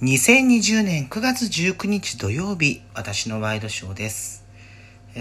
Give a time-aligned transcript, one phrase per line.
[0.00, 4.44] 2020年9月19日土曜日、私のワイドショーです。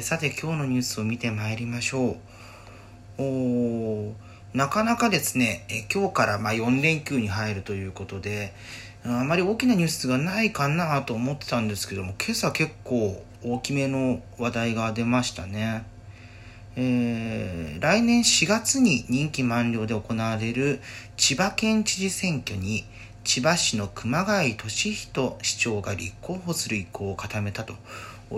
[0.01, 2.18] さて今日のニュースを見てまいりましょ
[3.18, 3.24] う。
[3.24, 4.13] お
[4.54, 8.54] なかなかですね、今日からまあ4連休に入るということで、
[9.04, 15.86] あまり大きなニュースがないかなと思ってたんですけども、今朝結構大きめの話題が出ましたね。
[16.75, 20.82] えー来年4月に任期満了で行われる
[21.16, 22.86] 千葉県知事選挙に
[23.28, 27.75] 千葉市の熊谷俊人市長が立候補する意向を固めたと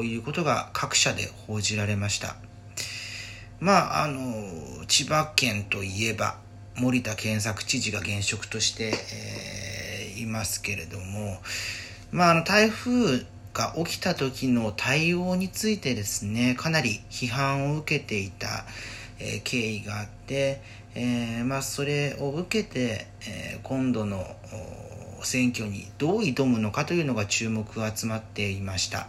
[0.04, 2.36] いうことが各社で報じられました。
[3.60, 4.20] まあ、あの、
[4.88, 6.38] 千葉県といえば
[6.76, 9.60] 森田健作知事が現職として、えー
[10.20, 11.38] いますけれども、
[12.12, 18.66] まあ、あの台風が起きた時の対応についてですねかなり批判を受けていた、
[19.20, 20.62] えー経緯があって、
[20.96, 24.26] えーまあ、それを受けて、えー今度の
[25.24, 29.08] 選挙にどう挑むのかというのが注目が集まっていました。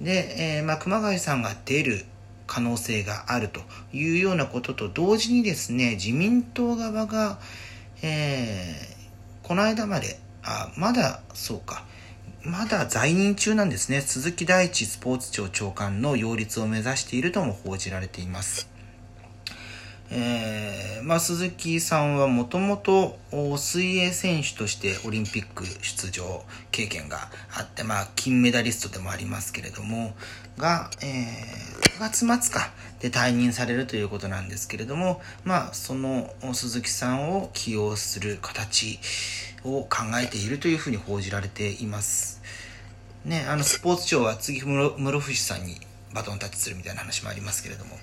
[0.00, 2.04] で、えーまあ、熊谷さんが出る
[2.46, 3.60] 可能性があると
[3.92, 7.38] いうようなことと同時にですね自民党側が、
[8.02, 8.96] えー
[9.46, 11.84] この間まであまだそうか
[12.42, 14.00] まだ在任中なんですね。
[14.00, 18.75] 鈴木大地スポーツ庁長官の擁立を目指しているとも報じられています。
[20.10, 23.18] えーまあ、鈴木さんはもともと
[23.56, 30.14] 水泳選手としてオリンピック出場経験があって、まあ、金メダリストでもありますけれども
[30.58, 38.98] が、えー9月末かで退任されるということなんですけれども、まあ、その鈴木さんを起用する形
[39.64, 42.42] を考えているというふうに報じられています。
[43.24, 45.76] ね、あのスポーツ庁は次室伏さんに
[46.12, 47.98] バトンタッチするみたいな話もありますけれども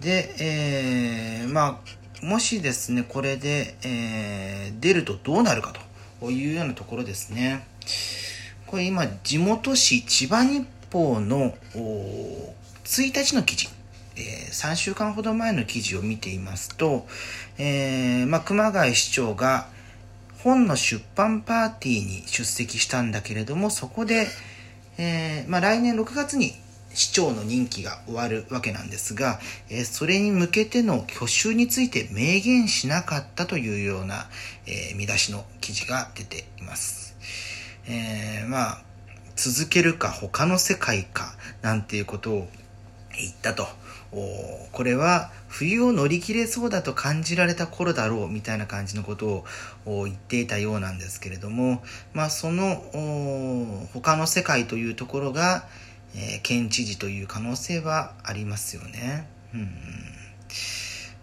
[0.00, 5.72] で、えーまあもしですねこれで、えー出るとどうなるか
[6.20, 7.66] というようなところですね。
[8.66, 13.68] これ今地元紙千葉日報の1日の記事。
[14.16, 17.06] えー3週間ほど前の記事を見ていますと、
[17.58, 19.66] えーまあ、熊谷市長が
[20.44, 24.28] 本の出版パーティーに出席したんだけれどもそこで、
[24.98, 26.52] えーまあ、来年6月に
[26.94, 34.26] 市長の任期が終わるわけなんですが、えそれに向けての去就について明言しなかったというような、
[34.66, 37.16] え見出しの記事が出ています。
[37.86, 38.82] えーまあ
[39.36, 42.48] 続けるか他の世界かなんていうことを
[43.18, 43.66] 言ったと。
[44.70, 49.44] これは冬を乗り切れそうだと感じられた頃だろうみたいな感じのこと
[49.86, 51.82] を言っていたようなんですけれども、
[52.12, 52.80] まあ、その
[53.92, 55.66] 他の世界というところが、
[56.14, 59.26] えー県知事という可能性はありますよね。
[59.54, 59.68] うん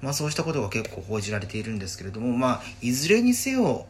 [0.02, 3.86] まあ、そうしたことが結構報じられているんですけれども、まあ、いずれにせよ、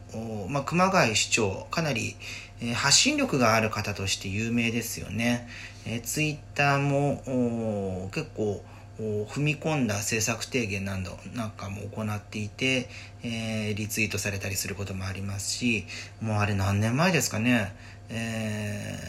[0.49, 2.15] まあ、熊谷市長かなり、
[2.61, 5.47] えー発信力がある方として有名ですよね。
[5.85, 8.63] えーツイッターも結構
[8.99, 12.89] 踏み込んだ政策提言などなんかも行っていて、
[13.23, 15.85] えーリツイートされたりすることもありますし
[16.21, 17.73] もうあれ何年前ですかね、
[18.09, 18.99] え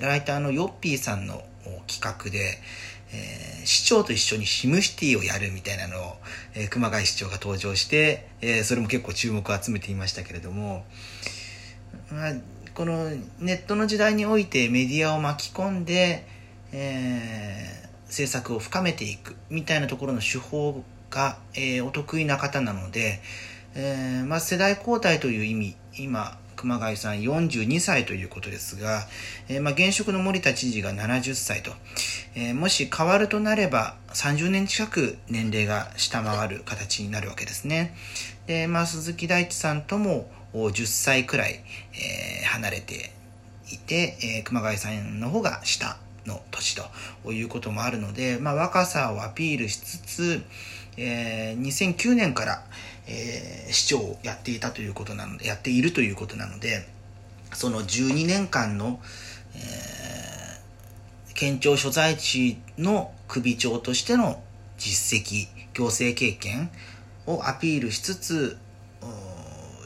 [0.00, 1.42] ライターのヨッピーさんの
[1.86, 2.58] 企画で、
[3.12, 6.16] えー市長と一緒にシムシティをやるみたいなのを、
[6.54, 10.84] えー熊谷市長が登場して、えーそれも結構注目を集めていましたけれども、
[12.10, 12.32] まあ、
[12.74, 16.26] このネットの時代においてメディアを巻き込んで、
[16.72, 23.20] えー政策を深めていくみたいなところの手法が、えーお得意な方なので、
[23.74, 29.06] えーまあ、世代交代という意味今熊谷さん42歳ということですが、
[29.48, 31.70] えーまあ、現職の森田知事が70歳と、
[32.34, 37.94] えーもし変わるとなれば30年近く年齢が下回る形になるわけですね。
[38.46, 41.60] で、まあ、鈴木大地さんとも10歳くらい、
[41.94, 43.12] えー離れて
[43.70, 46.76] いて、え熊谷さんの方が下の年
[47.22, 50.42] ということもあるので、まあ、若さをアピールしつつ、
[50.98, 52.64] えー2009年から、
[53.06, 56.88] えー市長をやっていたということなのでやっているということなので
[57.52, 59.00] その12年間の、
[59.54, 59.98] えー
[61.34, 64.42] 県庁所在地の首長としての
[64.76, 66.68] 実績行政経験
[67.26, 68.58] をアピールしつつ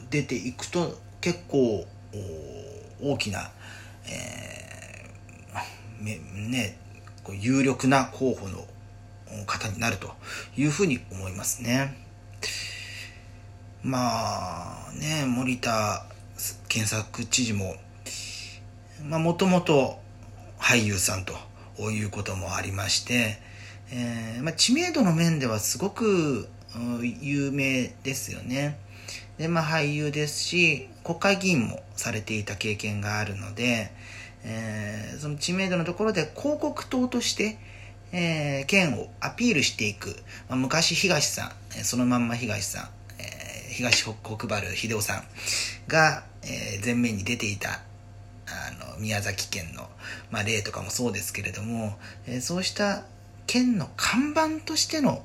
[0.09, 1.85] 出ていくと結構
[3.03, 3.51] 大きな、
[4.07, 6.75] えーね、
[7.39, 8.65] 有力な候補の
[9.45, 10.11] 方になると
[10.57, 11.95] いうふうに思いますね。
[13.83, 16.05] まあね森田
[16.69, 17.75] 健作知事も
[19.03, 19.99] もともと
[20.57, 21.33] 俳優さんと
[21.91, 23.39] いうこともありまして、
[23.91, 26.47] えーまあ、知名度の面ではすごく
[27.21, 28.79] 有名ですよね。
[29.37, 33.91] でで、まあ俳優ですし、国会議員もされていた経験があるので、
[34.43, 37.57] えー、その知名度のところで広告塔として、
[38.13, 40.15] えー、県をアピールしていく、
[40.47, 45.23] まあ、昔東さん、そのまんま東さん、えー、東国原秀夫さん
[45.87, 47.81] が、えー、前面に出ていた
[48.47, 49.89] あの宮崎県の、
[50.29, 53.03] まあ、例とかもそうですけれども、えー、そうした
[53.47, 55.23] 県の看板としての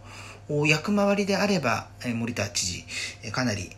[0.66, 2.84] 役回りであれば、えー、森田知事、
[3.22, 3.70] えー、かなり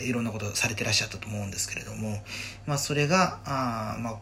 [0.00, 2.22] いろんなことをされてらっしゃったと思うんですけれども、
[2.66, 4.16] まあ、それがあ、まあ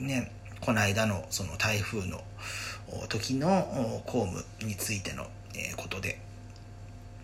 [0.00, 2.20] ね、この間のその台風の
[3.08, 5.24] 時の公務についての
[5.76, 6.18] ことで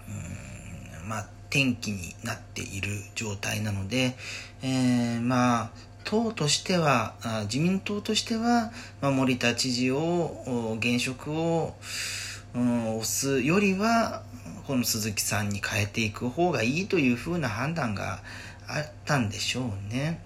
[0.08, 4.16] うんまあ転機になっている状態なので、
[4.62, 5.70] えー、まあ
[6.05, 7.14] 党としては
[7.44, 11.75] 自民党としては、まあ、森田知事を現職を、
[12.55, 14.22] うん、押すよりは
[14.67, 18.20] この鈴木さんに変えていく方がいいというふうな判断が
[18.67, 20.20] あったんでしょうね。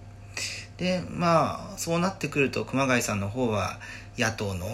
[0.76, 3.78] でまあそうなってくると熊谷さんの方は
[4.16, 4.66] 野党の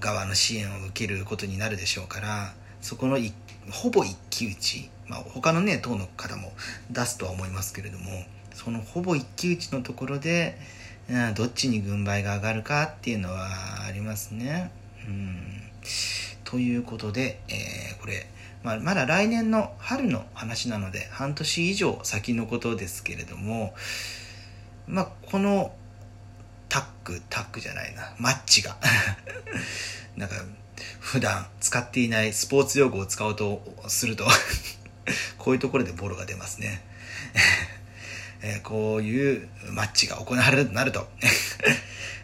[0.00, 3.18] 側の支援を受けることになるでしょうからそこの
[3.70, 6.52] ほぼ一騎打ち、まあ、他のね党の方も
[6.90, 8.04] 出すとは思いますけれども
[8.52, 10.58] そのほぼ一騎打ちのところで
[11.34, 13.48] どっちに軍配が上がるかっていうのは
[13.86, 14.70] ありますね。
[15.06, 15.64] うん
[16.44, 18.26] ということで、えー、これ、
[18.62, 23.74] まあ、まだ来年の春の話なので半年以上先のことですけれども、
[24.86, 25.72] まあ、この
[26.74, 28.76] タック、タックじゃないな、マッチが。
[30.16, 30.34] なんか、
[30.98, 34.26] 普段使っていないスポーツ用語を使おうとすると
[35.38, 36.82] こういうところでボロが出ますね。
[38.42, 41.08] え、こういうマッチが行われるとなると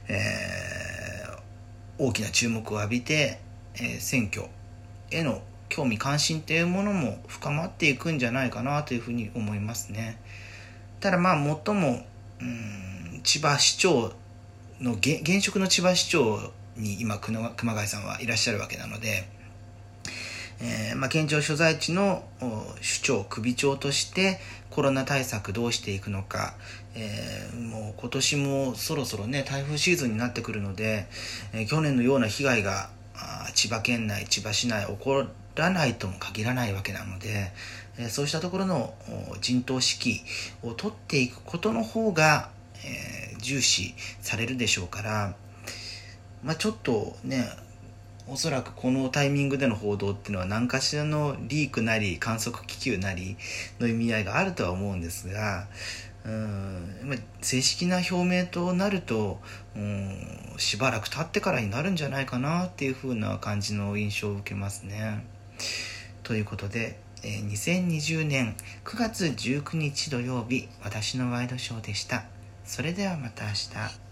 [0.09, 1.39] えー、
[1.99, 3.39] 大きな注目を浴びて、
[3.77, 4.49] えー、選挙
[5.13, 10.21] への興味関心っていうものも深まっていくんじゃないかなというふうに思いますね。
[10.99, 12.05] ただまあ最も
[12.41, 14.13] うん千葉市長
[14.81, 19.29] の現職の千葉市長に今熊谷さんはいらっしゃるわけなので、
[20.63, 24.39] えー、まあ、県庁所在地の首長首長として
[24.71, 26.55] コロナ対策どうしていくのか、
[26.95, 31.07] えー、もう今年もそろそろね台風シーズンになってくるので、
[31.53, 32.91] えー、去年のような被害が
[33.55, 35.27] 千葉県内千葉市内起こ
[35.57, 37.53] らないとも限らないわけなので、
[37.99, 38.95] えそうしたところの
[39.43, 42.49] 陣頭指揮を取っていくことの方が、
[42.85, 45.35] え重視されるでしょうから、
[46.43, 47.45] まあ、ちょっとね
[48.27, 53.37] おそらくこのタイミングでの報道っていうのは何かしらのリークなり観測気球なり
[53.81, 55.67] の意味合いがあるとは思うんですが
[56.25, 59.41] うん正式な表明となると
[59.75, 65.25] うんしばらく経ってからになるんじゃないかなっていう風な感じの印象を受けますね。
[66.23, 68.55] ということで、えー、2020年
[68.85, 72.25] 9月19日土曜日私のワイドショーでした。
[72.71, 74.10] それではまた明日。